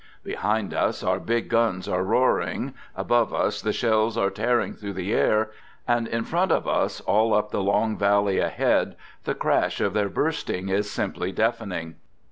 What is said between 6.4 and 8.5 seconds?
of us, all up the long valley